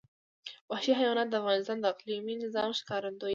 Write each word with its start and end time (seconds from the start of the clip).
وحشي 0.69 0.91
حیوانات 0.99 1.27
د 1.29 1.35
افغانستان 1.41 1.77
د 1.79 1.85
اقلیمي 1.93 2.35
نظام 2.43 2.69
ښکارندوی 2.79 3.29
ده. 3.29 3.29